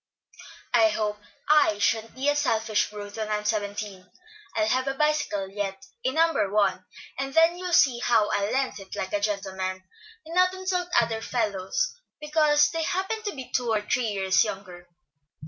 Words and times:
"I 0.73 0.89
hope 0.89 1.19
I 1.47 1.77
sha'n't 1.77 2.15
be 2.15 2.27
a 2.27 2.35
selfish 2.35 2.89
brute 2.89 3.17
when 3.17 3.29
I'm 3.29 3.45
seventeen. 3.45 4.09
I'll 4.55 4.65
have 4.67 4.87
a 4.87 4.95
bicycle 4.95 5.47
yet, 5.47 5.85
A, 6.03 6.11
No. 6.11 6.33
1, 6.49 6.85
and 7.19 7.35
then 7.35 7.55
you'll 7.55 7.71
see 7.71 7.99
how 7.99 8.27
I'll 8.31 8.51
lend 8.51 8.79
it, 8.79 8.95
like 8.95 9.13
a 9.13 9.19
gentleman, 9.21 9.83
and 10.25 10.33
not 10.33 10.55
insult 10.55 10.89
other 10.99 11.21
fellows 11.21 11.93
because 12.19 12.71
they 12.71 12.81
happen 12.81 13.21
to 13.21 13.35
be 13.35 13.51
two 13.51 13.69
or 13.71 13.81
three 13.83 14.07
years 14.07 14.43
younger." 14.43 14.89